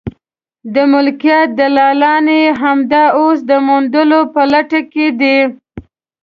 د 0.73 0.75
ملکیت 0.93 1.47
دلالان 1.59 2.25
یې 2.39 2.45
همدا 2.61 3.03
اوس 3.19 3.39
د 3.49 3.51
موندلو 3.67 4.21
په 4.33 4.41
لټه 4.51 4.81
کې 4.91 5.07
دي. 5.19 5.37